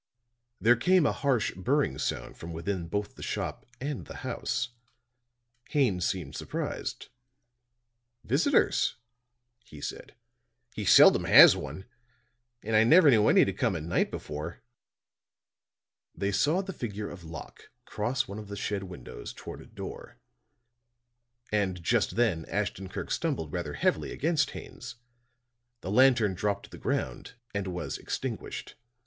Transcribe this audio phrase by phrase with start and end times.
[0.59, 4.69] There came a harsh burring sound from within both the shop and the house.
[5.69, 7.09] Haines seemed surprised.
[8.23, 8.95] "Visitors,"
[9.63, 10.15] he said.
[10.73, 11.85] "He seldom has one;
[12.63, 14.63] and I never knew any to come at night before."
[16.15, 20.17] They saw the figure of Locke cross one of the shed windows toward a door.
[21.51, 24.95] And just then Ashton Kirk stumbled rather heavily against Haines;
[25.81, 28.73] the lantern dropped to the ground and was extinguished.